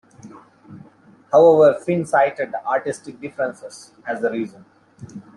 However 1.31 1.79
Finn 1.79 2.07
cited 2.07 2.51
"artistic 2.65 3.21
differences" 3.21 3.91
as 4.07 4.19
the 4.19 4.31
reason. 4.31 4.65